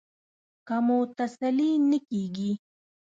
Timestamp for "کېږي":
2.09-2.51